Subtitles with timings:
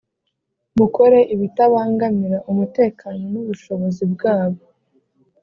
[0.77, 4.63] mukore ibitabangamira umutekano n ubushobozi bwabo.